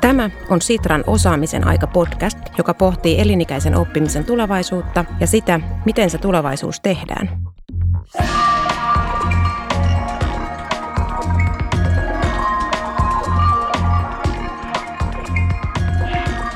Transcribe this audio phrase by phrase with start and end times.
[0.00, 6.18] Tämä on Sitran osaamisen aika podcast, joka pohtii elinikäisen oppimisen tulevaisuutta ja sitä, miten se
[6.18, 7.30] tulevaisuus tehdään.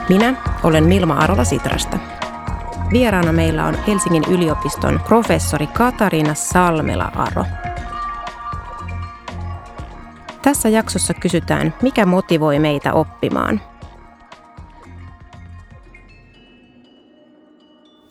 [0.08, 1.98] Minä olen Milma Arola Sitrasta.
[2.92, 7.71] Vieraana meillä on Helsingin yliopiston professori Katariina Salmela-Aro.
[10.42, 13.60] Tässä jaksossa kysytään, mikä motivoi meitä oppimaan.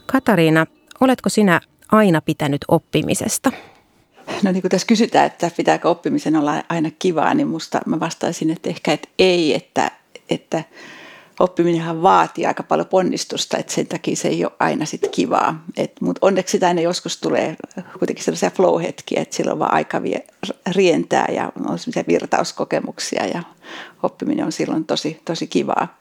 [0.05, 0.65] Katariina,
[0.99, 3.51] oletko sinä aina pitänyt oppimisesta?
[4.43, 8.49] No niin kuin tässä kysytään, että pitääkö oppimisen olla aina kivaa, niin musta mä vastaisin,
[8.49, 9.91] että ehkä että ei, että,
[10.29, 10.63] että
[11.41, 15.63] oppiminenhan vaatii aika paljon ponnistusta, että sen takia se ei ole aina sit kivaa.
[16.01, 17.55] Mutta onneksi sitä aina joskus tulee
[17.99, 20.25] kuitenkin sellaisia flow-hetkiä, että silloin vaan aika vie,
[20.75, 23.43] rientää ja on sellaisia virtauskokemuksia ja
[24.03, 25.99] oppiminen on silloin tosi, tosi kivaa.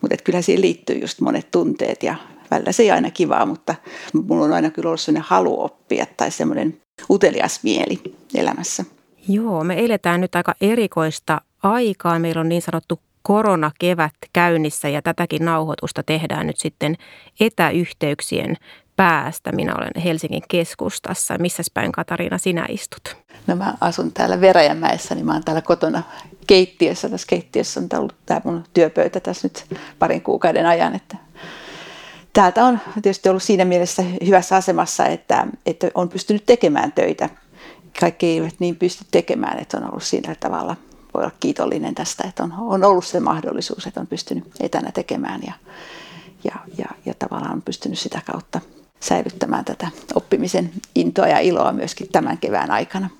[0.00, 2.14] Mutta kyllä siihen liittyy just monet tunteet ja
[2.50, 3.74] välillä se ei aina kivaa, mutta
[4.12, 8.02] mulla on aina kyllä ollut sellainen halu oppia tai semmoinen utelias mieli
[8.34, 8.84] elämässä.
[9.28, 12.18] Joo, me eletään nyt aika erikoista aikaa.
[12.18, 16.96] Meillä on niin sanottu koronakevät käynnissä ja tätäkin nauhoitusta tehdään nyt sitten
[17.40, 18.56] etäyhteyksien
[18.96, 19.52] päästä.
[19.52, 21.38] Minä olen Helsingin keskustassa.
[21.38, 23.16] Missä päin Katariina sinä istut?
[23.46, 26.02] No mä asun täällä Veräjänmäessä, niin mä oon täällä kotona
[26.46, 27.08] keittiössä.
[27.08, 31.16] Tässä keittiössä on ollut tämä mun työpöytä tässä nyt parin kuukauden ajan, että
[32.32, 37.28] täältä on tietysti ollut siinä mielessä hyvässä asemassa, että, että on pystynyt tekemään töitä.
[38.00, 40.76] Kaikki eivät niin pysty tekemään, että on ollut siinä tavalla–
[41.14, 45.40] voi olla kiitollinen tästä, että on, on ollut se mahdollisuus, että on pystynyt etänä tekemään
[45.46, 45.52] ja,
[46.44, 48.60] ja, ja, ja tavallaan on pystynyt sitä kautta
[49.00, 53.10] säilyttämään tätä oppimisen intoa ja iloa myöskin tämän kevään aikana.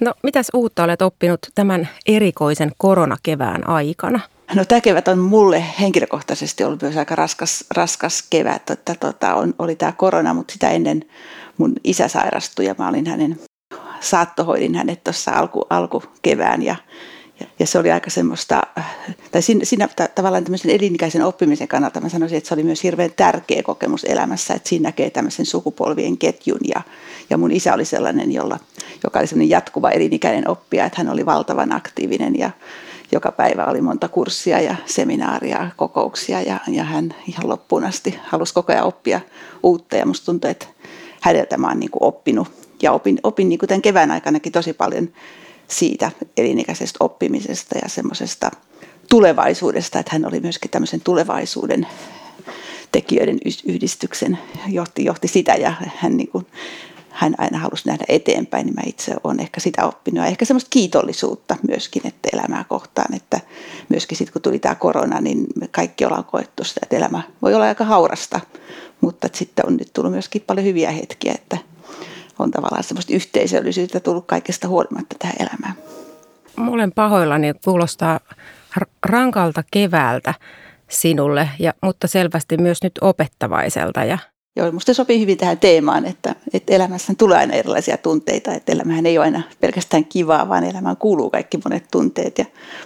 [0.00, 4.20] No mitäs uutta olet oppinut tämän erikoisen koronakevään aikana?
[4.54, 8.70] No tämä kevät on mulle henkilökohtaisesti ollut myös aika raskas, raskas kevät.
[8.70, 11.04] Että, tota, on, oli tämä korona, mutta sitä ennen
[11.58, 13.40] mun isä sairastui ja mä olin hänen
[14.00, 16.76] saattohoidin hänet tuossa alku, alkukevään ja
[17.58, 18.62] ja se oli aika semmoista,
[19.32, 23.12] tai siinä, siinä tavallaan tämmöisen elinikäisen oppimisen kannalta mä sanoisin, että se oli myös hirveän
[23.16, 26.60] tärkeä kokemus elämässä, että siinä näkee tämmöisen sukupolvien ketjun.
[26.74, 26.80] Ja,
[27.30, 28.58] ja mun isä oli sellainen, jolla,
[29.04, 32.50] joka oli sellainen jatkuva elinikäinen oppija, että hän oli valtavan aktiivinen ja
[33.12, 38.54] joka päivä oli monta kurssia ja seminaaria, kokouksia ja, ja hän ihan loppuun asti halusi
[38.54, 39.20] koko ajan oppia
[39.62, 39.96] uutta.
[39.96, 40.66] Ja musta tuntuu, että
[41.20, 42.48] häneltä mä oon niin oppinut
[42.82, 45.08] ja opin, opin niin kuin tämän kevään aikanakin tosi paljon
[45.68, 48.50] siitä elinikäisestä oppimisesta ja semmoisesta
[49.10, 51.86] tulevaisuudesta, että hän oli myöskin tämmöisen tulevaisuuden
[52.92, 56.46] tekijöiden yhdistyksen, johti, johti sitä ja hän, niin kuin,
[57.10, 60.24] hän aina halusi nähdä eteenpäin, niin mä itse olen ehkä sitä oppinut.
[60.24, 63.40] Ja ehkä semmoista kiitollisuutta myöskin, että elämää kohtaan, että
[63.88, 67.54] myöskin sitten kun tuli tämä korona, niin me kaikki ollaan koettu sitä, että elämä voi
[67.54, 68.40] olla aika haurasta,
[69.00, 71.58] mutta sitten on nyt tullut myöskin paljon hyviä hetkiä, että
[72.38, 75.74] on tavallaan semmoista yhteisöllisyyttä tullut kaikesta huolimatta tähän elämään.
[76.56, 78.20] Mä olen pahoillani, kuulostaa
[79.06, 80.34] rankalta keväältä
[80.88, 84.04] sinulle, ja, mutta selvästi myös nyt opettavaiselta.
[84.04, 84.18] Ja...
[84.56, 89.06] Joo, musta sopii hyvin tähän teemaan, että, että elämässä tulee aina erilaisia tunteita, että elämähän
[89.06, 92.44] ei ole aina pelkästään kivaa, vaan elämään kuuluu kaikki monet tunteet ja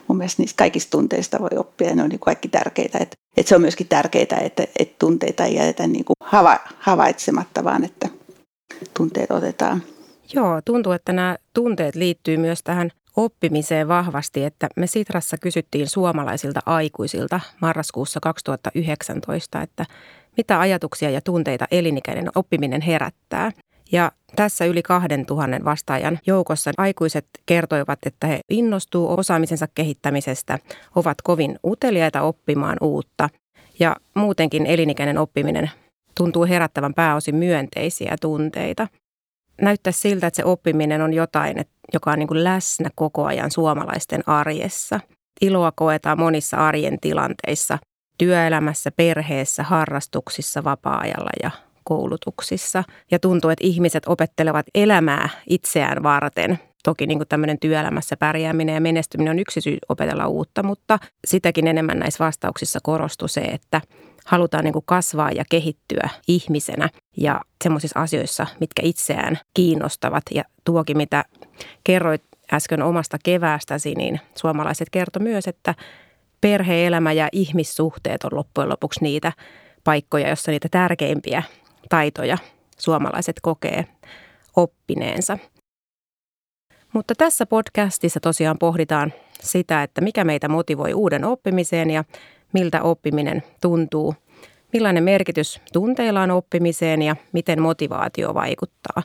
[0.08, 2.98] mun mielestä niistä kaikista tunteista voi oppia ja ne on niin kaikki tärkeitä.
[2.98, 7.64] Että, että se on myöskin tärkeää, että, että tunteita ei jätetä niin kuin hava, havaitsematta,
[7.64, 8.08] vaan että
[8.96, 9.82] tunteet otetaan.
[10.34, 16.60] Joo, tuntuu, että nämä tunteet liittyy myös tähän oppimiseen vahvasti, että me Sitrassa kysyttiin suomalaisilta
[16.66, 19.86] aikuisilta marraskuussa 2019, että
[20.36, 23.50] mitä ajatuksia ja tunteita elinikäinen oppiminen herättää.
[23.92, 30.58] Ja tässä yli 2000 vastaajan joukossa aikuiset kertoivat, että he innostuu osaamisensa kehittämisestä,
[30.96, 33.28] ovat kovin uteliaita oppimaan uutta
[33.78, 35.70] ja muutenkin elinikäinen oppiminen
[36.16, 38.88] tuntuu herättävän pääosin myönteisiä tunteita.
[39.60, 41.56] Näyttää siltä, että se oppiminen on jotain,
[41.94, 45.00] joka on niin kuin läsnä koko ajan suomalaisten arjessa.
[45.40, 47.78] Iloa koetaan monissa arjen tilanteissa,
[48.18, 51.50] työelämässä, perheessä, harrastuksissa, vapaa-ajalla ja
[51.84, 52.84] koulutuksissa.
[53.10, 56.58] Ja tuntuu, että ihmiset opettelevat elämää itseään varten.
[56.84, 61.66] Toki niin kuin tämmöinen työelämässä pärjääminen ja menestyminen on yksi syy opetella uutta, mutta sitäkin
[61.66, 63.80] enemmän näissä vastauksissa korostuu se, että
[64.26, 70.22] halutaan niin kuin kasvaa ja kehittyä ihmisenä ja semmoisissa asioissa, mitkä itseään kiinnostavat.
[70.30, 71.24] Ja tuokin, mitä
[71.84, 72.22] kerroit
[72.52, 75.74] äsken omasta keväästäsi, niin suomalaiset kertoi myös, että
[76.40, 79.32] perheelämä ja ihmissuhteet on loppujen lopuksi niitä
[79.84, 81.42] paikkoja, joissa niitä tärkeimpiä
[81.88, 82.38] taitoja
[82.78, 83.84] suomalaiset kokee
[84.56, 85.38] oppineensa.
[86.92, 92.04] Mutta tässä podcastissa tosiaan pohditaan sitä, että mikä meitä motivoi uuden oppimiseen ja
[92.52, 94.14] miltä oppiminen tuntuu,
[94.72, 99.02] millainen merkitys tunteilla on oppimiseen ja miten motivaatio vaikuttaa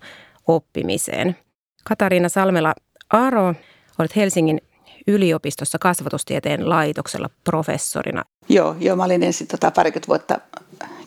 [0.47, 1.35] oppimiseen.
[1.83, 3.55] Katariina Salmela-Aro,
[3.99, 4.61] olet Helsingin
[5.07, 8.23] yliopistossa kasvatustieteen laitoksella professorina.
[8.49, 10.39] Joo, joo mä olin ensin tota parikymmentä vuotta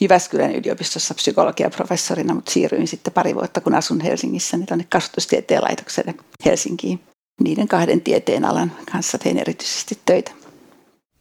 [0.00, 6.14] Jyväskylän yliopistossa psykologiaprofessorina, mutta siirryin sitten pari vuotta, kun asun Helsingissä, niin tuonne kasvatustieteen laitokselle
[6.44, 7.00] Helsinkiin.
[7.42, 10.31] Niiden kahden tieteen alan kanssa tein erityisesti töitä.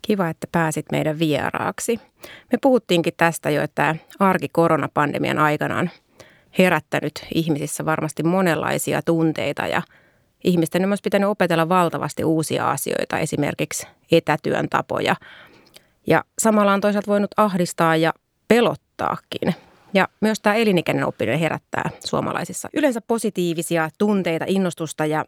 [0.09, 1.99] Kiva, että pääsit meidän vieraaksi.
[2.51, 5.89] Me puhuttiinkin tästä jo, että arki koronapandemian aikana on
[6.57, 9.81] herättänyt ihmisissä varmasti monenlaisia tunteita ja
[10.43, 15.15] ihmisten on myös pitänyt opetella valtavasti uusia asioita, esimerkiksi etätyön tapoja.
[16.07, 18.13] Ja samalla on toisaalta voinut ahdistaa ja
[18.47, 19.55] pelottaakin.
[19.93, 25.25] Ja myös tämä elinikäinen oppiminen herättää suomalaisissa yleensä positiivisia tunteita, innostusta ja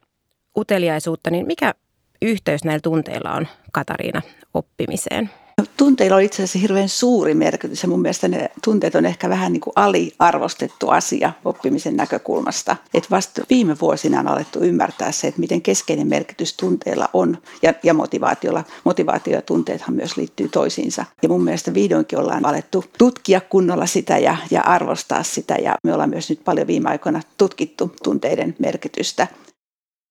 [0.57, 1.73] uteliaisuutta, niin mikä
[2.21, 4.21] yhteys näillä tunteilla on Katariina
[4.53, 5.29] oppimiseen?
[5.77, 9.53] Tunteilla on itse asiassa hirveän suuri merkitys ja mun mielestä ne tunteet on ehkä vähän
[9.53, 12.75] niin kuin aliarvostettu asia oppimisen näkökulmasta.
[12.93, 17.73] Et vasta viime vuosina on alettu ymmärtää se, että miten keskeinen merkitys tunteilla on ja,
[17.83, 18.63] ja motivaatiolla.
[18.83, 21.05] Motivaatio ja tunteethan myös liittyy toisiinsa.
[21.23, 25.93] Ja mun mielestä vihdoinkin ollaan alettu tutkia kunnolla sitä ja, ja arvostaa sitä ja me
[25.93, 29.27] ollaan myös nyt paljon viime aikoina tutkittu tunteiden merkitystä.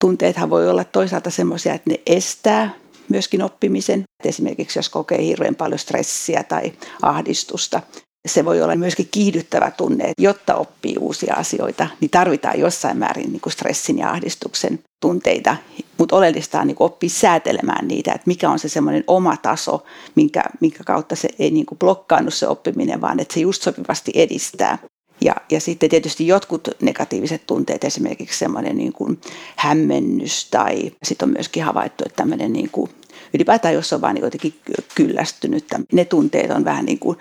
[0.01, 2.75] Tunteethan voi olla toisaalta semmoisia, että ne estää
[3.09, 4.03] myöskin oppimisen.
[4.25, 7.83] Esimerkiksi jos kokee hirveän paljon stressiä tai ahdistusta,
[8.29, 13.33] se voi olla myöskin kiihdyttävä tunne, että jotta oppii uusia asioita, niin tarvitaan jossain määrin
[13.33, 15.57] niin kuin stressin ja ahdistuksen tunteita.
[15.99, 20.43] Mutta oleellista on niin oppia säätelemään niitä, että mikä on se semmoinen oma taso, minkä,
[20.61, 24.79] minkä kautta se ei niin kuin blokkaannu se oppiminen, vaan että se just sopivasti edistää.
[25.21, 29.21] Ja, ja sitten tietysti jotkut negatiiviset tunteet, esimerkiksi semmoinen niin kuin
[29.57, 32.91] hämmennys tai sitten on myöskin havaittu, että tämmöinen niin kuin
[33.35, 34.55] ylipäätään jos on vain niin jotenkin
[34.95, 37.19] kyllästynyt, ne tunteet on vähän niin kuin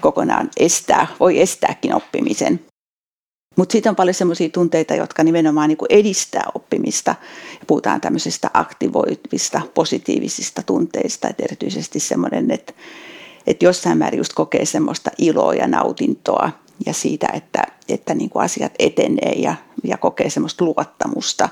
[0.00, 2.60] kokonaan estää, voi estääkin oppimisen.
[3.56, 7.14] Mutta sitten on paljon sellaisia tunteita, jotka nimenomaan niin edistää oppimista.
[7.66, 12.72] Puhutaan tämmöisistä aktivoivista, positiivisista tunteista, että erityisesti semmoinen, että,
[13.46, 16.50] että jossain määrin just kokee semmoista iloa ja nautintoa
[16.86, 19.54] ja siitä, että, että niin kuin asiat etenee ja,
[19.84, 21.48] ja kokee semmoista luottamusta.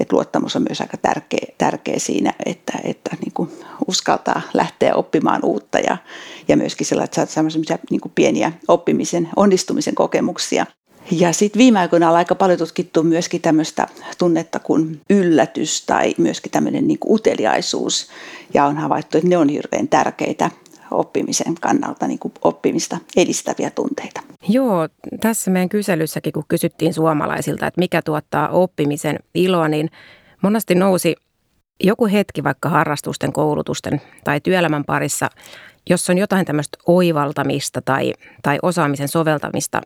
[0.00, 3.50] Et luottamus on myös aika tärkeä, tärkeä siinä, että, että niin kuin
[3.88, 5.96] uskaltaa lähteä oppimaan uutta ja,
[6.48, 10.66] ja myöskin sellaisia, että semmoisia niin kuin pieniä oppimisen, onnistumisen kokemuksia.
[11.10, 13.86] Ja sitten viime aikoina on aika paljon tutkittu myöskin tämmöistä
[14.18, 18.08] tunnetta kuin yllätys tai myöskin tämmöinen niin uteliaisuus.
[18.54, 20.50] Ja on havaittu, että ne on hirveän tärkeitä
[20.90, 24.20] oppimisen kannalta niin kuin oppimista edistäviä tunteita.
[24.48, 24.88] Joo,
[25.20, 29.90] tässä meidän kyselyssäkin, kun kysyttiin suomalaisilta, että mikä tuottaa oppimisen iloa, niin
[30.42, 31.14] monesti nousi
[31.84, 35.30] joku hetki vaikka harrastusten, koulutusten tai työelämän parissa,
[35.90, 39.80] jos on jotain tämmöistä oivaltamista tai, tai osaamisen soveltamista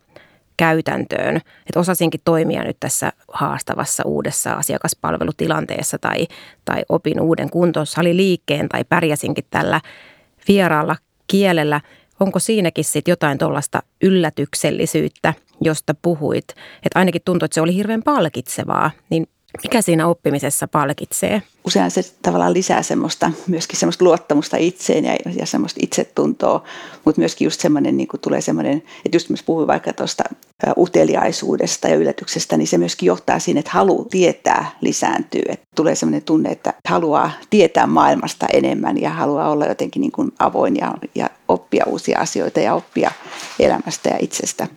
[0.56, 6.26] käytäntöön, että osasinkin toimia nyt tässä haastavassa uudessa asiakaspalvelutilanteessa tai,
[6.64, 9.81] tai opin uuden kuntosaliliikkeen tai pärjäsinkin tällä
[10.48, 10.96] vieraalla
[11.26, 11.80] kielellä.
[12.20, 16.48] Onko siinäkin sitten jotain tuollaista yllätyksellisyyttä, josta puhuit?
[16.82, 18.90] Että ainakin tuntuu, että se oli hirveän palkitsevaa.
[19.11, 19.26] Niin
[19.62, 21.42] mikä siinä oppimisessa palkitsee?
[21.66, 26.64] Usein se tavallaan lisää semmoista, myöskin semmoista luottamusta itseen ja, ja semmoista itsetuntoa,
[27.04, 30.25] mutta myöskin just semmoinen, niin tulee semmoinen, että just myös puhuin vaikka tuosta
[30.76, 35.42] uteliaisuudesta ja yllätyksestä, niin se myöskin johtaa siihen, että halu tietää lisääntyy.
[35.49, 40.32] Että tulee semmoinen tunne, että haluaa tietää maailmasta enemmän ja haluaa olla jotenkin niin kuin
[40.38, 43.11] avoin ja, ja oppia uusia asioita ja oppia
[43.59, 44.68] elämästä ja itsestä.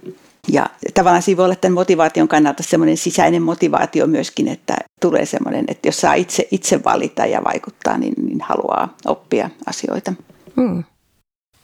[0.52, 5.66] Ja tavallaan siinä voi olla tämän motivaation kannalta semmoinen sisäinen motivaatio myöskin, että tulee semmoinen,
[5.68, 10.14] että jos saa itse, itse valita ja vaikuttaa, niin, niin haluaa oppia asioita.
[10.56, 10.84] Hmm.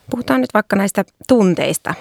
[0.10, 1.94] Puhutaan nyt vaikka näistä tunteista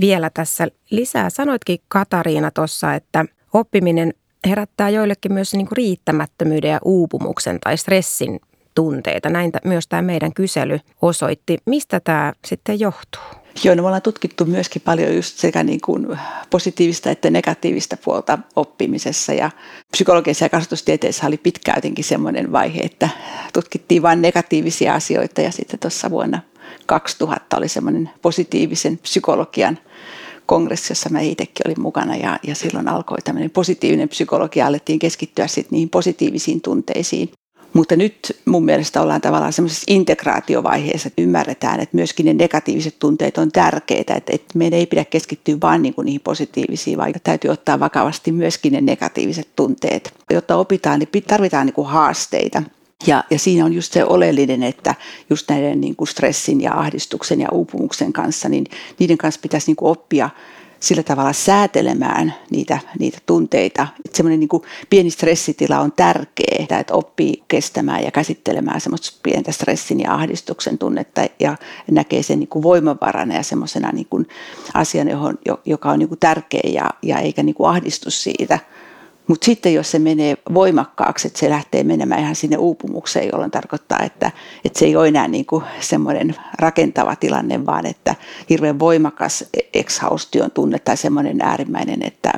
[0.00, 1.30] vielä tässä lisää.
[1.30, 4.14] Sanoitkin Katariina tuossa, että oppiminen
[4.46, 8.40] herättää joillekin myös niin kuin riittämättömyyden ja uupumuksen tai stressin
[8.74, 9.28] tunteita.
[9.28, 11.58] Näin myös tämä meidän kysely osoitti.
[11.66, 13.39] Mistä tämä sitten johtuu?
[13.64, 16.18] Joo, no me ollaan tutkittu myöskin paljon just sekä niin kuin
[16.50, 19.32] positiivista että negatiivista puolta oppimisessa.
[19.32, 19.50] Ja
[19.92, 23.08] psykologiassa ja kasvatustieteessä oli pitkään jotenkin semmoinen vaihe, että
[23.52, 26.40] tutkittiin vain negatiivisia asioita ja sitten tuossa vuonna
[26.86, 29.78] 2000 oli semmoinen positiivisen psykologian
[30.46, 35.46] kongressi, jossa mä itsekin olin mukana ja, ja silloin alkoi tämmöinen positiivinen psykologia, alettiin keskittyä
[35.46, 37.30] sitten niihin positiivisiin tunteisiin.
[37.72, 43.38] Mutta nyt mun mielestä ollaan tavallaan semmoisessa integraatiovaiheessa, että ymmärretään, että myöskin ne negatiiviset tunteet
[43.38, 47.50] on tärkeitä, että, että meidän ei pidä keskittyä vain niin kuin niihin positiivisiin, vaan täytyy
[47.50, 50.14] ottaa vakavasti myöskin ne negatiiviset tunteet.
[50.30, 52.62] Jotta opitaan, niin tarvitaan niin kuin haasteita.
[53.06, 54.94] Ja, ja siinä on just se oleellinen, että
[55.30, 58.66] just näiden niin kuin stressin ja ahdistuksen ja uupumuksen kanssa, niin
[58.98, 60.30] niiden kanssa pitäisi niin kuin oppia
[60.80, 63.86] sillä tavalla säätelemään niitä, niitä tunteita.
[64.04, 69.52] Että semmoinen niin kuin pieni stressitila on tärkeä, että oppii kestämään ja käsittelemään semmoista pientä
[69.52, 71.56] stressin ja ahdistuksen tunnetta ja
[71.90, 74.28] näkee sen niin kuin voimavarana ja semmoisena niin kuin
[74.74, 78.58] asian, johon, joka on niin kuin tärkeä ja, ja eikä niin kuin ahdistus siitä–
[79.30, 83.98] mutta sitten jos se menee voimakkaaksi, että se lähtee menemään ihan sinne uupumukseen, jolloin tarkoittaa,
[84.02, 84.30] että,
[84.64, 88.14] että se ei ole enää niin kuin semmoinen rakentava tilanne, vaan että
[88.48, 89.44] hirveän voimakas
[89.74, 92.32] exhaustyön tunne tai semmoinen äärimmäinen, että,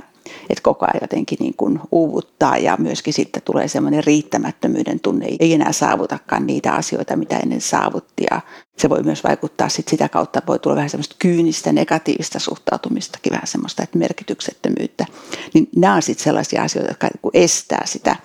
[0.51, 5.55] että koko ajan jotenkin niin kuin uuvuttaa ja myöskin sitten tulee semmoinen riittämättömyyden tunne, ei
[5.55, 8.41] enää saavutakaan niitä asioita, mitä ennen saavutti ja
[8.79, 13.47] se voi myös vaikuttaa sit sitä kautta, voi tulla vähän semmoista kyynistä, negatiivista suhtautumistakin, vähän
[13.47, 15.07] semmoista että merkityksettömyyttä.
[15.55, 18.17] Niin nämä on sitten sellaisia asioita, jotka niinku estää sitä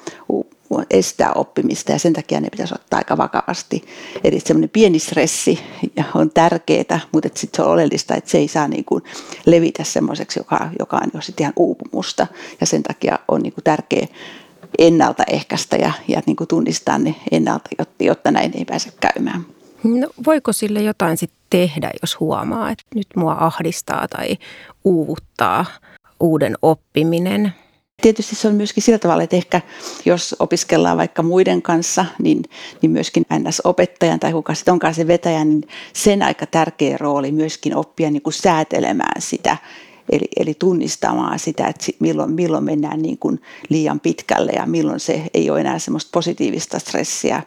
[0.89, 3.83] estää oppimista ja sen takia ne pitäisi ottaa aika vakavasti.
[4.23, 5.59] Eli semmoinen pieni stressi
[6.15, 9.03] on tärkeää, mutta sitten se on oleellista, että se ei saa niin kuin
[9.45, 12.27] levitä semmoiseksi, joka, joka on jo sitten ihan uupumusta
[12.61, 14.07] ja sen takia on niin kuin tärkeä
[14.77, 19.45] ennaltaehkäistä ja, ja niin kuin tunnistaa ne ennalta, jotta, jotta näin ei pääse käymään.
[19.83, 24.37] No, voiko sille jotain sitten tehdä, jos huomaa, että nyt mua ahdistaa tai
[24.83, 25.65] uuvuttaa
[26.19, 27.53] uuden oppiminen?
[28.01, 29.61] Tietysti se on myöskin sillä tavalla, että ehkä
[30.05, 32.43] jos opiskellaan vaikka muiden kanssa, niin,
[32.81, 37.75] niin myöskin NS-opettajan tai kuka sitten onkaan se vetäjä, niin sen aika tärkeä rooli myöskin
[37.75, 39.57] oppia niin kuin säätelemään sitä
[40.09, 45.23] Eli, eli tunnistamaan sitä, että milloin, milloin mennään niin kuin liian pitkälle ja milloin se
[45.33, 47.43] ei ole enää semmoista positiivista stressiä,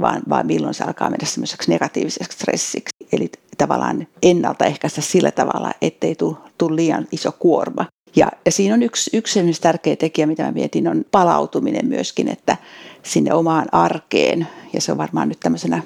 [0.00, 2.96] vaan, vaan milloin se alkaa mennä semmoiseksi negatiiviseksi stressiksi.
[3.12, 6.14] Eli tavallaan ennaltaehkäistä sillä tavalla, ettei
[6.58, 7.86] tule liian iso kuorma.
[8.16, 12.56] Ja, ja siinä on yksi, yksi tärkeä tekijä, mitä mä mietin, on palautuminen myöskin, että
[13.02, 15.82] sinne omaan arkeen, ja se on varmaan nyt tämmöisenä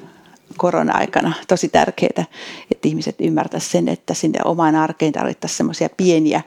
[0.56, 2.24] korona-aikana tosi tärkeää,
[2.70, 6.40] että ihmiset ymmärtäisivät sen, että sinne omaan arkeen tarvittaisiin semmoisia pieniä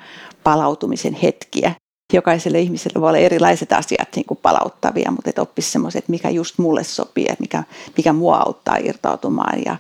[0.44, 1.72] palautumisen hetkiä.
[2.14, 6.58] Jokaiselle ihmiselle voi olla erilaiset asiat niin kuin palauttavia, mutta että oppisi semmoiset, mikä just
[6.58, 7.64] mulle sopii, mikä,
[7.98, 9.78] mikä mua auttaa irtautumaan ja,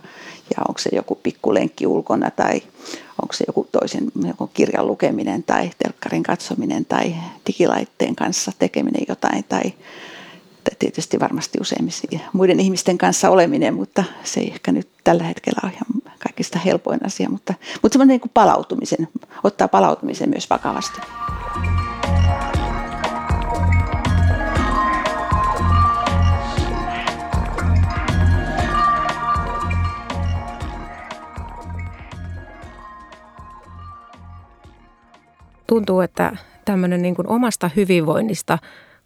[0.57, 2.61] ja onko se joku pikkulenkki ulkona tai
[3.21, 7.15] onko se joku toisen joku kirjan lukeminen tai telkkarin katsominen tai
[7.47, 9.73] digilaitteen kanssa tekeminen jotain tai
[10.79, 15.71] tietysti varmasti useimmissa muiden ihmisten kanssa oleminen, mutta se ei ehkä nyt tällä hetkellä ole
[15.71, 19.07] ihan kaikista helpoin asia, mutta, mutta semmoinen niin palautumisen,
[19.43, 21.01] ottaa palautumisen myös vakavasti.
[35.77, 38.57] Tuntuu, että tämmöinen niin kuin omasta hyvinvoinnista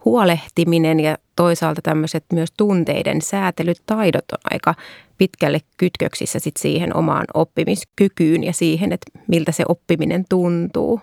[0.05, 4.75] huolehtiminen ja toisaalta tämmöiset myös tunteiden säätelytaidot on aika
[5.17, 11.01] pitkälle kytköksissä sit siihen omaan oppimiskykyyn ja siihen, että miltä se oppiminen tuntuu.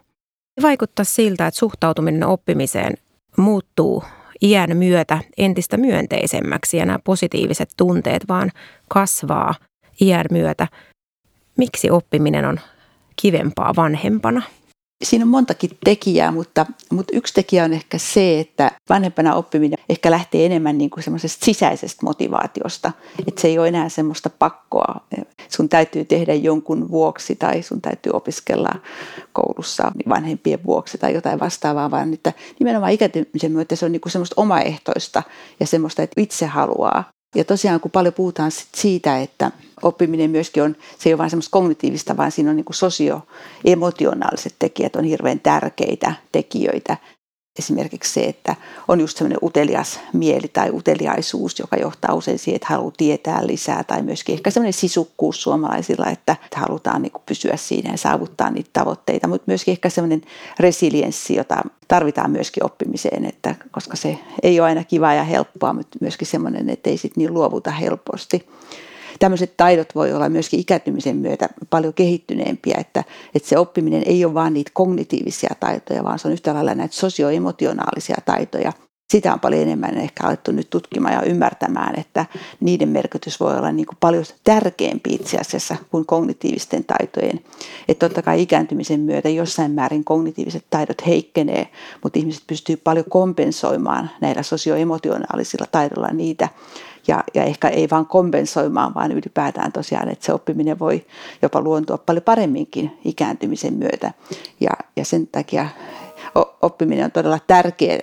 [0.63, 2.95] Vaikuttaa siltä, että suhtautuminen oppimiseen
[3.37, 4.05] muuttuu
[4.43, 8.51] iän myötä entistä myönteisemmäksi ja nämä positiiviset tunteet vaan
[8.89, 9.55] kasvaa
[10.01, 10.69] iän myötä.
[11.57, 12.61] Miksi oppiminen on
[13.17, 14.43] kivempaa vanhempana?
[15.05, 20.11] Siinä on montakin tekijää, mutta, mutta yksi tekijä on ehkä se, että vanhempana oppiminen ehkä
[20.11, 22.93] lähtee enemmän niin kuin semmoisesta sisäisestä motivaatiosta.
[23.29, 25.01] Että se ei ole enää semmoista pakkoa.
[25.49, 28.75] Sun täytyy tehdä jonkun vuoksi tai sun täytyy opiskella
[29.33, 34.13] koulussa vanhempien vuoksi tai jotain vastaavaa, vaan että nimenomaan ikääntymisen myötä se on niin kuin
[34.13, 35.23] semmoista omaehtoista
[35.61, 37.05] ja semmoista, että itse haluaa.
[37.35, 39.51] Ja tosiaan kun paljon puhutaan siitä, että
[39.83, 44.97] oppiminen myöskin on, se ei ole vain semmoista kognitiivista, vaan siinä on niin sosioemotionaaliset tekijät
[44.97, 46.97] on hirveän tärkeitä tekijöitä
[47.59, 48.57] esimerkiksi se, että
[48.89, 53.85] on just semmoinen utelias mieli tai uteliaisuus, joka johtaa usein siihen, että haluaa tietää lisää
[53.85, 59.29] tai myöskin ehkä semmoinen sisukkuus suomalaisilla, että halutaan niin pysyä siinä ja saavuttaa niitä tavoitteita,
[59.29, 60.23] mutta myöskin ehkä semmoinen
[60.61, 65.99] resilienssi, jota tarvitaan myöskin oppimiseen, että koska se ei ole aina kivaa ja helppoa, mutta
[66.01, 68.49] myöskin semmoinen, että ei sitten niin luovuta helposti
[69.19, 74.35] tämmöiset taidot voi olla myöskin ikääntymisen myötä paljon kehittyneempiä, että, että se oppiminen ei ole
[74.35, 78.73] vain niitä kognitiivisia taitoja, vaan se on yhtä lailla näitä sosioemotionaalisia taitoja.
[79.13, 82.27] sitä on paljon enemmän ehkä alettu nyt tutkimaan ja ymmärtämään, että
[82.61, 87.41] niiden merkitys voi olla niin kuin paljon tärkeämpi itse asiassa kuin kognitiivisten taitojen.
[87.89, 91.69] Että totta kai ikääntymisen myötä jossain määrin kognitiiviset taidot heikkenee,
[92.03, 96.49] mutta ihmiset pystyy paljon kompensoimaan näillä sosioemotionaalisilla taidoilla niitä,
[97.09, 101.07] ja, ja ehkä ei vaan kompensoimaan, vaan ylipäätään tosiaan, että se oppiminen voi
[101.43, 104.13] jopa luontua paljon paremminkin ikääntymisen myötä.
[104.61, 105.69] Ja, ja sen takia
[106.63, 107.99] oppiminen on todella tärkeä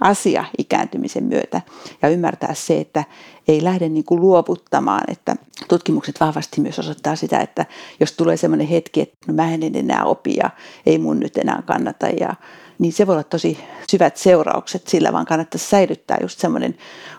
[0.00, 1.60] asia ikääntymisen myötä
[2.02, 3.04] ja ymmärtää se, että
[3.48, 5.36] ei lähde niin kuin luovuttamaan, että
[5.68, 7.66] tutkimukset vahvasti myös osoittaa sitä, että
[8.00, 10.50] jos tulee sellainen hetki, että no mä en enää opi ja
[10.86, 12.34] ei mun nyt enää kannata ja
[12.78, 13.58] niin se voi olla tosi
[13.90, 16.76] syvät seuraukset sillä, vaan kannattaisi säilyttää just semmoinen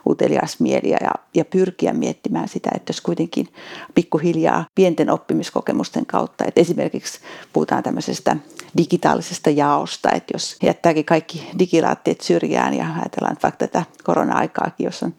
[0.07, 3.47] utelias mieli ja, ja pyrkiä miettimään sitä, että jos kuitenkin
[3.95, 7.19] pikkuhiljaa pienten oppimiskokemusten kautta, että esimerkiksi
[7.53, 8.37] puhutaan tämmöisestä
[8.77, 15.03] digitaalisesta jaosta, että jos jättääkin kaikki digilaatteet syrjään ja ajatellaan että vaikka tätä korona-aikaakin, jos
[15.03, 15.13] on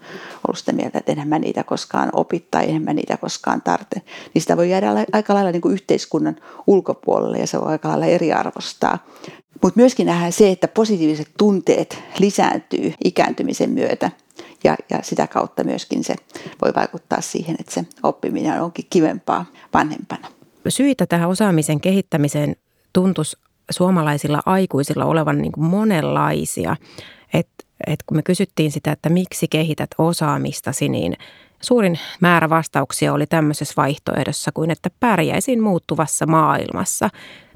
[0.46, 4.02] ollut sitä mieltä, että mä niitä koskaan opi tai mä niitä koskaan tarvitse,
[4.34, 6.36] niin sitä voi jäädä aika lailla niin kuin yhteiskunnan
[6.66, 9.06] ulkopuolelle ja se voi aika lailla eriarvostaa.
[9.62, 14.10] Mutta myöskin nähdään se, että positiiviset tunteet lisääntyy ikääntymisen myötä
[14.64, 16.14] ja, ja sitä kautta myöskin se
[16.62, 20.28] voi vaikuttaa siihen, että se oppiminen onkin kivempaa vanhempana.
[20.68, 22.56] Syitä tähän osaamisen kehittämiseen
[22.92, 23.36] tuntuisi
[23.70, 26.76] suomalaisilla aikuisilla olevan niin kuin monenlaisia.
[27.34, 27.48] Et,
[27.86, 31.16] et kun me kysyttiin sitä, että miksi kehität osaamistasi, niin
[31.60, 37.10] suurin määrä vastauksia oli tämmöisessä vaihtoehdossa kuin, että pärjäisin muuttuvassa maailmassa.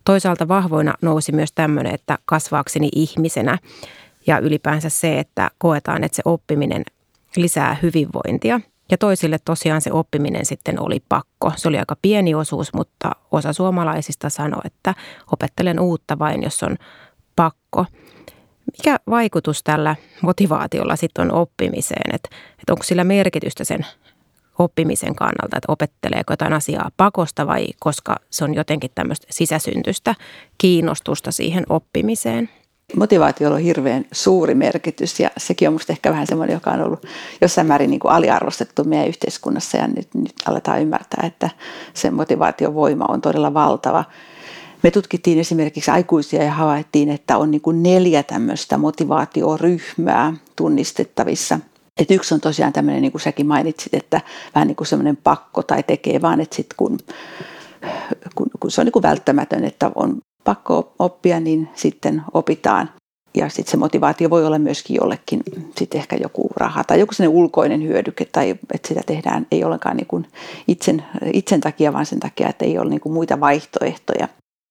[0.05, 3.59] Toisaalta vahvoina nousi myös tämmöinen, että kasvaakseni ihmisenä
[4.27, 6.85] ja ylipäänsä se, että koetaan, että se oppiminen
[7.37, 8.61] lisää hyvinvointia–
[8.91, 11.53] ja toisille tosiaan se oppiminen sitten oli pakko.
[11.57, 14.95] Se oli aika pieni osuus, mutta osa suomalaisista sanoi, että
[15.33, 16.77] opettelen uutta vain, jos on
[17.37, 17.87] pakko.
[18.79, 22.15] Mikä vaikutus tällä motivaatiolla sitten on oppimiseen?
[22.15, 22.29] Että
[22.62, 23.87] et onko sillä merkitystä sen
[24.59, 30.15] oppimisen kannalta, että opetteleeko jotain asiaa pakosta vai koska se on jotenkin tämmöistä sisäsyntystä
[30.59, 32.51] kiinnostusta siihen oppimiseen?
[32.97, 37.07] Motivaatiolla on hirveän suuri merkitys ja sekin on minusta ehkä vähän semmoinen, joka on ollut
[37.41, 41.51] jossain määrin niin kuin aliarvostettu meidän yhteiskunnassa ja nyt, nyt aletaan ymmärtää, että
[41.95, 44.05] se motivaatiovoima on todella valtava.
[44.83, 51.61] Me tutkittiin esimerkiksi aikuisia ja havaittiin, että on niin kuin neljä tämmöistä motivaatioryhmää tunnistettavissa.
[52.01, 54.21] Et yksi on tosiaan tämmöinen, niin kuin säkin mainitsit, että
[54.55, 56.99] vähän niin kuin semmoinen pakko tai tekee vaan, että sitten kun
[58.35, 62.90] kun, kun se on niin kuin välttämätön, että on pakko oppia, niin sitten opitaan.
[63.35, 65.40] Ja sitten se motivaatio voi olla myöskin jollekin
[65.78, 69.96] sitten ehkä joku raha tai joku sellainen ulkoinen hyödyke tai että sitä tehdään ei ollenkaan
[69.96, 70.26] niin kuin
[70.68, 74.28] itsen, itsen takia, vaan sen takia, että ei ole niin kuin muita vaihtoehtoja.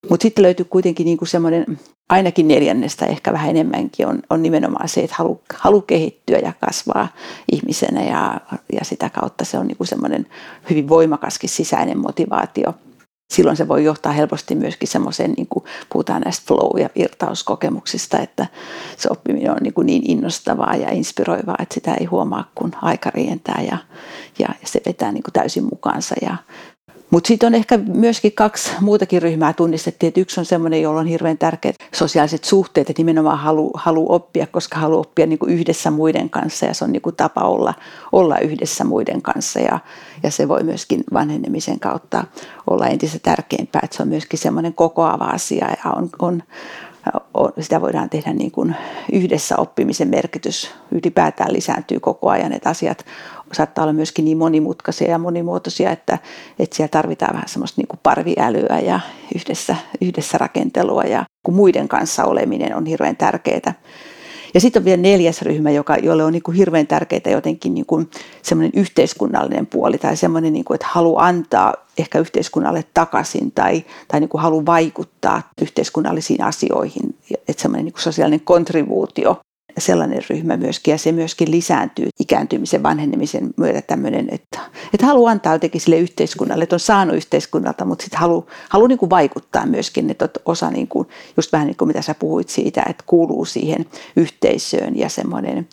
[0.10, 1.80] Mutta sitten löytyy kuitenkin niin semmoinen,
[2.10, 7.08] ainakin neljännestä ehkä vähän enemmänkin on, on nimenomaan se, että halu, halu kehittyä ja kasvaa
[7.52, 8.42] ihmisenä ja,
[8.74, 10.28] ja sitä kautta se on niin semmoinen
[10.70, 12.74] hyvin voimakaskin sisäinen motivaatio–
[13.32, 18.48] silloin se voi johtaa helposti myöskin semmoiseen, niin kuin puhutaan näistä flow- ja virtauskokemuksista, että
[18.98, 23.10] se oppiminen on niin, kuin niin innostavaa ja inspiroivaa, että sitä ei huomaa, kun aika
[23.10, 23.78] rientää ja,
[24.40, 26.38] ja se vetää niin kuin täysin mukaansa ja
[27.12, 31.06] mutta sitten on ehkä myöskin kaksi muutakin ryhmää tunnistettiin, että yksi on semmoinen, jolla on
[31.06, 35.92] hirveän tärkeät sosiaaliset suhteet, että nimenomaan halu, halu oppia, koska haluaa oppia niin kuin yhdessä
[35.92, 37.74] muiden kanssa ja se on niin kuin tapa olla,
[38.12, 39.80] olla yhdessä muiden kanssa ja,
[40.24, 42.24] ja se voi myöskin vanhenemisen kautta
[42.70, 46.44] olla entistä tärkeämpää, että se on myöskin semmoinen kokoava asia ja on, on
[47.60, 48.76] sitä voidaan tehdä niin kuin
[49.12, 53.06] yhdessä oppimisen merkitys ylipäätään lisääntyy koko ajan, että asiat
[53.54, 56.18] saattaa olla myöskin niin monimutkaisia ja monimuotoisia, että,
[56.60, 59.00] että siellä tarvitaan vähän semmoista niin kuin parviälyä ja
[59.36, 63.74] yhdessä, yhdessä rakentelua ja kun muiden kanssa oleminen on hirveän tärkeää.
[64.54, 67.86] Ja sitten on vielä neljäs ryhmä, joka, jolle on niin kuin hirveän tärkeää jotenkin niin
[67.86, 68.10] kuin
[68.42, 74.20] semmoinen yhteiskunnallinen puoli tai semmoinen, niin kuin, että haluaa antaa ehkä yhteiskunnalle takaisin tai, tai
[74.20, 77.16] niin kuin haluaa vaikuttaa yhteiskunnallisiin asioihin.
[77.48, 79.42] Että semmoinen niin kuin sosiaalinen kontribuutio
[79.78, 84.60] sellainen ryhmä myöskin ja se myöskin lisääntyy ikääntymisen vanhenemisen myötä tämmöinen, että,
[84.94, 88.98] että haluaa antaa jotenkin sille yhteiskunnalle, että on saanut yhteiskunnalta, mutta sitten haluaa halu niin
[88.98, 91.08] kuin vaikuttaa myöskin, että osa niin kuin,
[91.38, 95.68] just vähän niin kuin mitä sä puhuit siitä, että kuuluu siihen yhteisöön ja semmoinen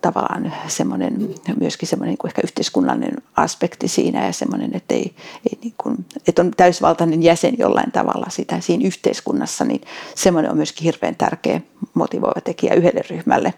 [0.00, 5.14] tavallaan semmoinen, myöskin semmoinen niin kuin ehkä yhteiskunnallinen aspekti siinä ja semmoinen, että, ei,
[5.50, 9.80] ei niin kuin, että on täysvaltainen jäsen jollain tavalla sitä siinä yhteiskunnassa, niin
[10.14, 11.60] semmoinen on myöskin hirveän tärkeä
[11.94, 13.54] motivoiva tekijä yhdelle ryhmälle.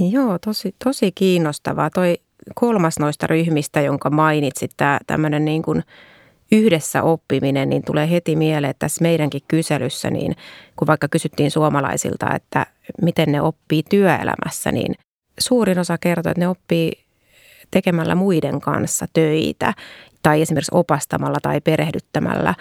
[0.00, 1.90] Joo, tosi, tosi kiinnostavaa.
[1.90, 2.18] Toi
[2.54, 5.82] kolmas noista ryhmistä, jonka mainitsit, tämä tämmöinen niin kuin
[6.52, 10.36] yhdessä oppiminen, niin tulee heti mieleen, että tässä meidänkin kyselyssä, niin
[10.76, 12.66] kun vaikka kysyttiin suomalaisilta, että
[13.02, 14.94] miten ne oppii työelämässä, niin
[15.40, 16.92] suurin osa kertoo, että ne oppii
[17.70, 19.74] tekemällä muiden kanssa töitä
[20.22, 22.54] tai esimerkiksi opastamalla tai perehdyttämällä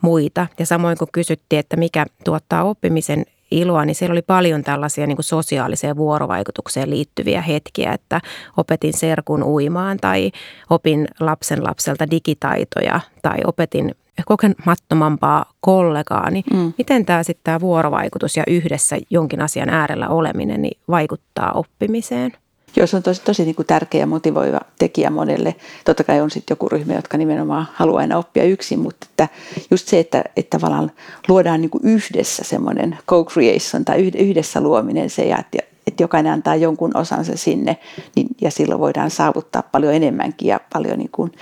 [0.00, 0.46] muita.
[0.58, 5.16] Ja samoin kun kysyttiin, että mikä tuottaa oppimisen iloa, niin siellä oli paljon tällaisia niin
[5.16, 8.20] kuin sosiaaliseen vuorovaikutukseen liittyviä hetkiä, että
[8.56, 10.32] opetin serkun uimaan tai
[10.70, 13.94] opin lapsen lapselta digitaitoja tai opetin
[14.24, 16.42] kokemattomampaa kollegaani.
[16.52, 16.72] Mm.
[16.78, 22.32] Miten tämä sitten tämä vuorovaikutus ja yhdessä jonkin asian äärellä oleminen niin vaikuttaa oppimiseen?
[22.76, 25.54] Joo, se on tosi, tosi niin kuin tärkeä ja motivoiva tekijä monelle.
[25.84, 29.28] Totta kai on sitten joku ryhmä, jotka nimenomaan haluaa aina oppia yksin, mutta että
[29.70, 30.92] just se, että, että tavallaan
[31.28, 35.38] luodaan niin kuin yhdessä semmoinen co-creation tai yhdessä luominen se, ja
[35.92, 37.76] että jokainen antaa jonkun osansa sinne,
[38.16, 41.32] niin, ja silloin voidaan saavuttaa paljon enemmänkin ja paljon niin kuin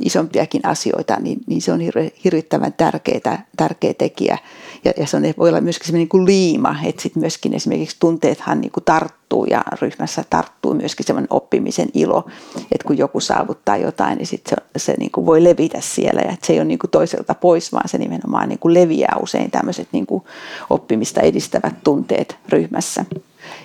[0.00, 1.80] isompiakin asioita, niin, niin se on
[2.24, 3.20] hirvittävän tärkeä,
[3.56, 4.38] tärkeä tekijä.
[4.84, 8.60] Ja, ja se on, voi olla myöskin niin kuin liima, että sitten myöskin esimerkiksi tunteethan
[8.60, 14.18] niin kuin tarttuu ja ryhmässä tarttuu myöskin semmoinen oppimisen ilo, että kun joku saavuttaa jotain,
[14.18, 16.78] niin sitten se, se niin kuin voi levitä siellä ja että se ei ole niin
[16.78, 20.24] kuin toiselta pois, vaan se nimenomaan niin kuin leviää usein tämmöiset niin kuin
[20.70, 23.04] oppimista edistävät tunteet ryhmässä.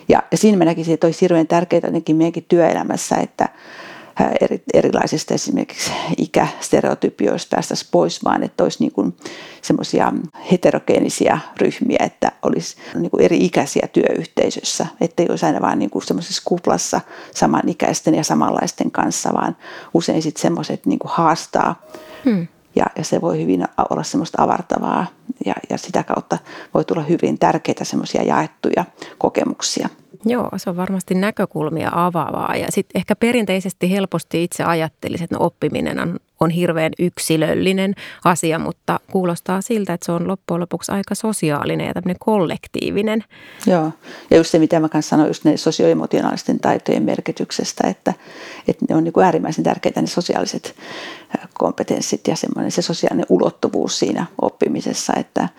[0.10, 3.50] Ja, ja siinä mä näkisin, että olisi hirveän tärkeää jotenkin meidänkin työelämässä, että
[4.42, 9.14] eri, erilaisista esimerkiksi ikästereotypioista päästäisiin pois, vaan että olisi niin
[9.62, 10.14] semmoisia
[10.52, 17.02] heterogeenisia ryhmiä, että olisi niin eri ikäisiä työyhteisössä, ettei olisi aina vain niin semmoisessa kuplassa
[17.36, 19.58] samanikäisten ja samanlaisten kanssa, vaan
[19.94, 21.88] usein sitten semmoiset niin haastaa
[22.26, 22.48] hmm.
[22.76, 25.06] Ja, ja se voi hyvin olla semmoista avartavaa
[25.46, 26.38] ja, ja sitä kautta
[26.74, 28.86] voi tulla hyvin tärkeitä semmoisia jaettuja
[29.18, 29.90] kokemuksia.
[30.26, 35.46] Joo, se on varmasti näkökulmia avaavaa ja sitten ehkä perinteisesti helposti itse ajattelisin, että no
[35.46, 37.96] oppiminen on, on hirveän yksilöllinen
[38.26, 43.24] asia, mutta kuulostaa siltä, että se on loppujen lopuksi aika sosiaalinen ja tämmöinen kollektiivinen.
[43.68, 43.92] Joo,
[44.30, 48.14] ja just se mitä mä kanssa sanoin, just ne sosioemotionaalisten taitojen merkityksestä, että,
[48.68, 50.76] että ne on niin kuin äärimmäisen tärkeitä ne sosiaaliset
[51.54, 55.50] kompetenssit ja semmoinen se sosiaalinen ulottuvuus siinä oppimisessa, että,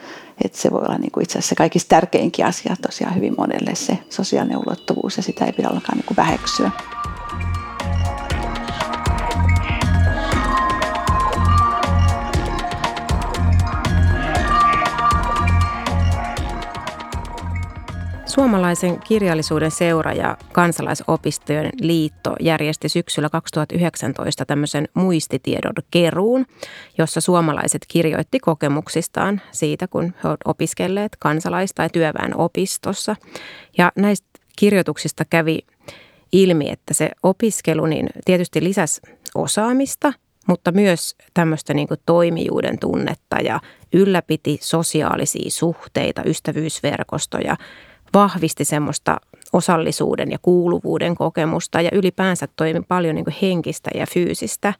[0.44, 3.98] että se voi olla niin kuin itse asiassa kaikista tärkeinkin asia tosiaan hyvin monelle se
[4.10, 6.70] sosiaalinen ulottuvuus ja sitä ei pidä ollenkaan niin kuin väheksyä.
[18.34, 26.46] Suomalaisen kirjallisuuden seura ja kansalaisopistojen liitto järjesti syksyllä 2019 tämmöisen muistitiedon keruun,
[26.98, 33.16] jossa suomalaiset kirjoitti kokemuksistaan siitä, kun he ovat opiskelleet kansalais- tai työväen opistossa.
[33.78, 35.58] Ja näistä kirjoituksista kävi
[36.32, 39.00] ilmi, että se opiskelu niin tietysti lisäsi
[39.34, 40.12] osaamista,
[40.48, 43.60] mutta myös tämmöistä niin toimijuuden tunnetta ja
[43.92, 47.56] ylläpiti sosiaalisia suhteita, ystävyysverkostoja–
[48.14, 49.16] vahvisti semmoista
[49.52, 54.74] osallisuuden ja kuuluvuuden kokemusta ja ylipäänsä toimi paljon niin henkistä ja fyysistä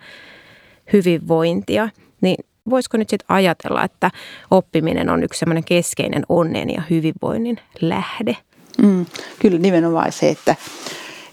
[0.93, 1.89] hyvinvointia.
[2.21, 4.11] Niin voisiko nyt sitten ajatella, että
[4.51, 8.37] oppiminen on yksi semmoinen keskeinen onnen ja hyvinvoinnin lähde?
[8.83, 9.07] Mm,
[9.39, 10.57] kyllä nimenomaan se, että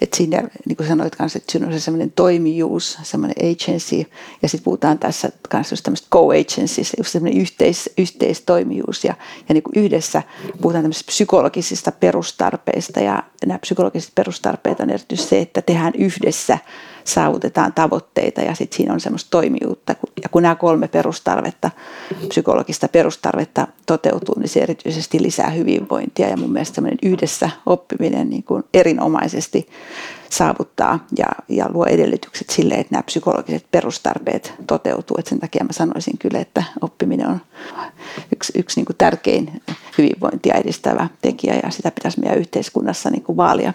[0.01, 4.05] että siinä, niin kuin sanoit kanssa, että siinä on se semmoinen toimijuus, semmoinen agency,
[4.41, 9.13] ja sitten puhutaan tässä kanssa just tämmöistä co-agency, just semmoinen yhteis, yhteistoimijuus, ja,
[9.49, 10.23] ja niin kuin yhdessä
[10.62, 16.57] puhutaan tämmöisistä psykologisista perustarpeista, ja nämä psykologiset perustarpeet on erityisesti se, että tehdään yhdessä
[17.09, 19.95] saavutetaan tavoitteita ja sitten siinä on semmoista toimijuutta.
[20.23, 21.71] Ja kun nämä kolme perustarvetta,
[22.27, 28.43] psykologista perustarvetta toteutuu, niin se erityisesti lisää hyvinvointia ja mun mielestä semmoinen yhdessä oppiminen niin
[28.43, 29.67] kuin erinomaisesti
[30.29, 35.17] saavuttaa ja, ja luo edellytykset sille, että nämä psykologiset perustarpeet toteutuu.
[35.19, 37.41] Et sen takia mä sanoisin kyllä, että oppiminen on
[38.35, 39.61] yksi, yksi niin kuin tärkein
[39.97, 43.73] hyvinvointia edistävä tekijä ja sitä pitäisi meidän yhteiskunnassa niin kuin vaalia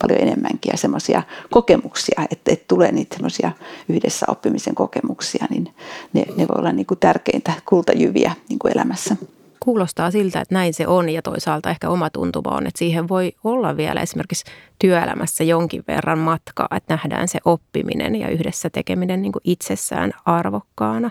[0.00, 3.52] paljon enemmänkin ja semmoisia kokemuksia, että, että tulee niitä semmoisia
[3.88, 5.74] yhdessä oppimisen kokemuksia, niin
[6.12, 9.16] ne, ne voi olla niin kuin tärkeintä kultajyviä niin kuin elämässä.
[9.60, 13.32] Kuulostaa siltä, että näin se on ja toisaalta ehkä oma tuntuma on, että siihen voi
[13.44, 14.44] olla vielä esimerkiksi
[14.78, 21.10] työelämässä jonkin verran matkaa, että nähdään se oppiminen ja yhdessä tekeminen niin kuin itsessään arvokkaana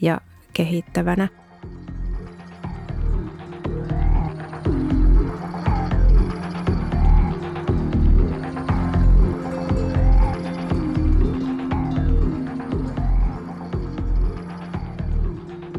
[0.00, 0.20] ja
[0.52, 1.28] kehittävänä.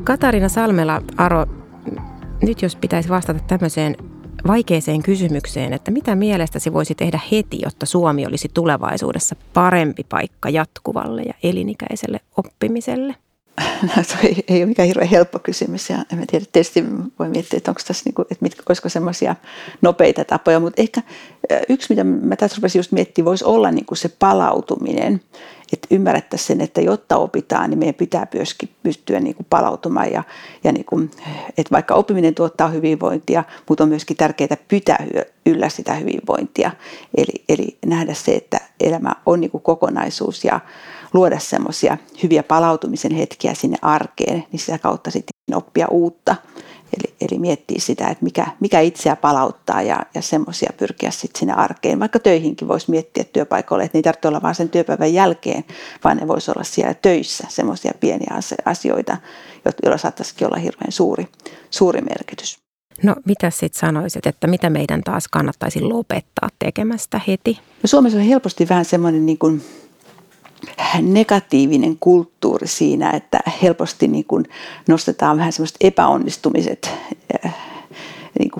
[0.03, 1.45] Katarina Salmela, Aro,
[2.41, 3.95] nyt jos pitäisi vastata tämmöiseen
[4.47, 11.21] vaikeeseen kysymykseen, että mitä mielestäsi voisi tehdä heti, jotta Suomi olisi tulevaisuudessa parempi paikka jatkuvalle
[11.21, 13.15] ja elinikäiselle oppimiselle?
[13.83, 16.83] No, ei, ei ole mikään hirveän helppo kysymys ja en tiedä, tietysti
[17.19, 19.35] voi miettiä, että onko tässä, niin kuin, että mit, olisiko semmoisia
[19.81, 21.01] nopeita tapoja, mutta ehkä
[21.69, 25.21] yksi, mitä mä tässä rupesin just miettimään, voisi olla niin kuin se palautuminen,
[25.73, 30.23] että ymmärrettäisiin sen, että jotta opitaan, niin meidän pitää myöskin pystyä niin kuin palautumaan ja,
[30.63, 31.11] ja niin kuin,
[31.57, 35.05] että vaikka oppiminen tuottaa hyvinvointia, mutta on myöskin tärkeää pitää
[35.45, 36.71] yllä sitä hyvinvointia,
[37.17, 40.59] eli, eli nähdä se, että elämä on niin kuin kokonaisuus ja
[41.13, 46.35] luoda semmoisia hyviä palautumisen hetkiä sinne arkeen, niin sitä kautta sitten oppia uutta.
[46.97, 51.53] Eli, eli miettiä sitä, että mikä, mikä itseä palauttaa ja, ja semmoisia pyrkiä sitten sinne
[51.53, 51.99] arkeen.
[51.99, 55.63] Vaikka töihinkin voisi miettiä työpaikoille, että ne ei tarvitse olla vain sen työpäivän jälkeen,
[56.03, 58.33] vaan ne voisi olla siellä töissä semmoisia pieniä
[58.65, 59.17] asioita,
[59.83, 61.27] joilla saattaisikin olla hirveän suuri,
[61.69, 62.57] suuri merkitys.
[63.03, 67.59] No mitä sitten sanoisit, että mitä meidän taas kannattaisi lopettaa tekemästä heti?
[67.83, 69.63] No Suomessa on helposti vähän semmoinen niin kuin
[71.01, 74.45] negatiivinen kulttuuri siinä, että helposti niin kuin
[74.87, 76.91] nostetaan vähän semmoiset epäonnistumiset
[77.43, 77.53] eh,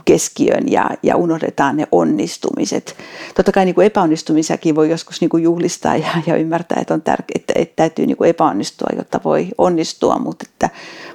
[0.05, 2.95] keskiön ja, ja unohdetaan ne onnistumiset.
[3.35, 7.01] Totta kai niin kuin epäonnistumisiakin voi joskus niin kuin juhlistaa ja, ja ymmärtää, että on
[7.01, 10.69] tärkeää, että, että täytyy niin kuin epäonnistua, jotta voi onnistua, mutta, että,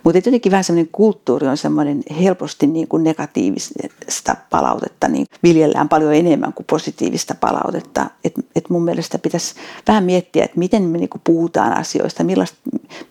[0.05, 5.89] mutta että jotenkin vähän semmoinen kulttuuri on semmoinen helposti niin kuin negatiivista palautetta, niin viljellään
[5.89, 8.11] paljon enemmän kuin positiivista palautetta.
[8.25, 9.55] Et, et mun mielestä pitäisi
[9.89, 12.57] vähän miettiä, että miten me niin kuin puhutaan asioista, millaista,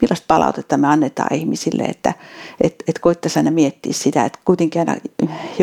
[0.01, 2.13] millaista palautetta me annetaan ihmisille, että
[2.61, 4.95] et, et koittaisi aina miettiä sitä, että kuitenkin aina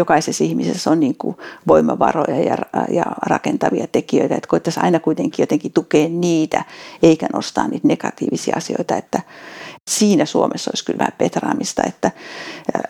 [0.05, 1.37] jokaisessa ihmisessä on niin kuin
[1.69, 2.57] voimavaroja ja,
[2.91, 6.65] ja rakentavia tekijöitä, että koittaisiin aina kuitenkin jotenkin tukea niitä,
[7.03, 9.23] eikä nostaa niitä negatiivisia asioita, että
[9.91, 12.11] siinä Suomessa olisi kyllä vähän petraamista, että,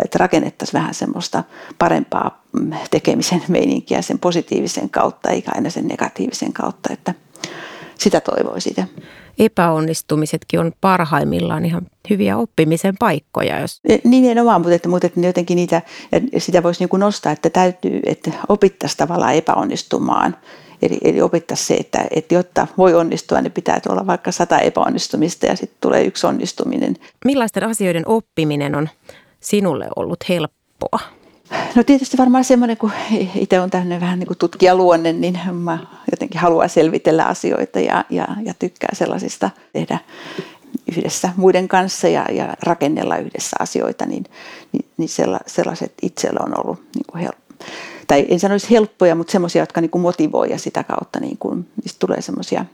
[0.05, 1.45] että rakennettaisiin vähän semmoista
[1.79, 2.45] parempaa
[2.91, 7.15] tekemisen meininkiä sen positiivisen kautta, eikä aina sen negatiivisen kautta, että
[7.99, 8.75] sitä toivoisi
[9.39, 13.61] epäonnistumisetkin on parhaimmillaan ihan hyviä oppimisen paikkoja.
[13.61, 13.81] Jos...
[14.05, 15.83] Nimenomaan, mutta, että, mutta että jotenkin niitä,
[16.39, 20.37] sitä voisi niin nostaa, että täytyy, että opittaisiin tavallaan epäonnistumaan.
[20.83, 25.47] Eli, eli opittaisiin se, että, että jotta voi onnistua, niin pitää olla vaikka sata epäonnistumista
[25.47, 26.97] ja sitten tulee yksi onnistuminen.
[27.25, 28.89] Millaisten asioiden oppiminen on
[29.41, 30.99] sinulle ollut helppoa?
[31.75, 32.93] No tietysti varmaan semmoinen, kun
[33.35, 35.79] itse on tämmöinen vähän niin kuin tutkijaluonne, niin mä
[36.11, 39.99] jotenkin haluan selvitellä asioita ja, ja, ja tykkää sellaisista tehdä
[40.97, 44.25] yhdessä muiden kanssa ja, ja rakennella yhdessä asioita, niin,
[44.73, 45.09] niin, niin
[45.47, 47.65] sellaiset itsellä on ollut niin kuin helppo.
[48.07, 51.69] Tai en sanoisi helppoja, mutta semmoisia, jotka niin kuin motivoi ja sitä kautta niin kuin,
[51.83, 52.65] niistä tulee semmoisia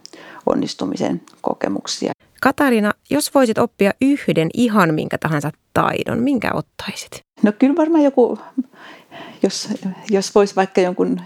[0.46, 2.12] onnistumisen kokemuksia.
[2.40, 7.20] Katarina, jos voisit oppia yhden ihan minkä tahansa taidon, minkä ottaisit?
[7.42, 8.38] No kyllä varmaan joku,
[9.42, 9.68] jos,
[10.11, 11.20] jos voisi vaikka jonkun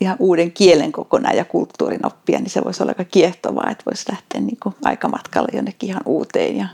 [0.00, 4.12] ihan uuden kielen kokonaan ja kulttuurin oppia, niin se voisi olla aika kiehtovaa, että voisi
[4.12, 6.66] lähteä niin kuin aikamatkalle jonnekin ihan uuteen ja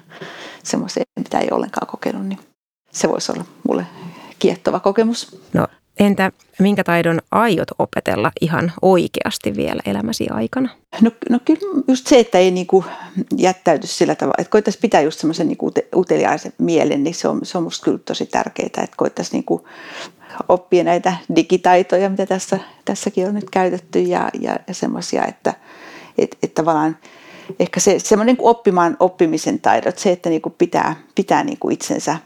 [0.62, 2.38] semmoiseen, mitä ei ollenkaan kokenut, niin
[2.92, 3.86] se voisi olla mulle
[4.38, 5.40] kiehtova kokemus.
[5.52, 5.66] No
[5.98, 10.68] Entä minkä taidon aiot opetella ihan oikeasti vielä elämäsi aikana?
[11.00, 12.84] No, no kyllä just se, että ei niinku
[13.36, 17.58] jättäyty sillä tavalla, että koittaisi pitää just semmoisen niinku uteliaisen mielen, niin se on, se
[17.58, 19.68] on musta kyllä tosi tärkeää, että koittaisi niinku
[20.48, 25.54] oppia näitä digitaitoja, mitä tässä, tässäkin on nyt käytetty ja, ja, ja semmoisia, että
[26.18, 26.96] et, et tavallaan
[27.58, 32.16] ehkä se semmoinen niin oppimaan oppimisen taidot, se, että niinku pitää, pitää niinku itsensä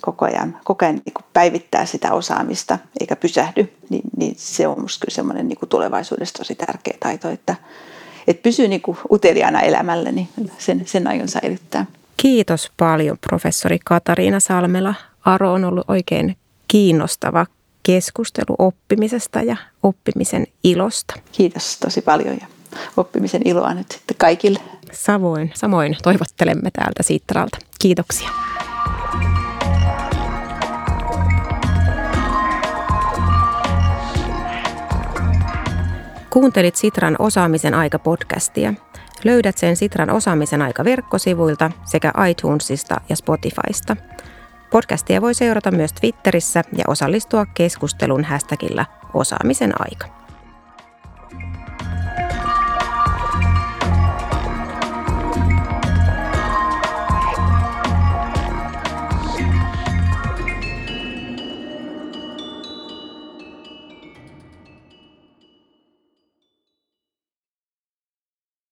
[0.00, 5.04] koko ajan, koko ajan niin päivittää sitä osaamista eikä pysähdy, niin, niin se on minusta
[5.04, 7.54] kyllä semmoinen niin tulevaisuudessa tosi tärkeä taito, että,
[8.26, 11.86] että pysyy niin kuin uteliaana elämällä, niin sen, sen aion säilyttää.
[12.16, 14.94] Kiitos paljon professori Katariina Salmela.
[15.24, 16.36] Aro on ollut oikein
[16.68, 17.46] kiinnostava
[17.82, 21.14] keskustelu oppimisesta ja oppimisen ilosta.
[21.32, 22.46] Kiitos tosi paljon ja
[22.96, 24.58] oppimisen iloa nyt sitten kaikille.
[24.92, 27.58] Samoin, samoin toivottelemme täältä Sitralta.
[27.78, 28.28] Kiitoksia.
[36.32, 38.74] Kuuntelit Sitran osaamisen aika podcastia.
[39.24, 43.96] Löydät sen Sitran osaamisen aika verkkosivuilta sekä iTunesista ja Spotifysta.
[44.70, 50.21] Podcastia voi seurata myös Twitterissä ja osallistua keskustelun hashtagillä osaamisen aika.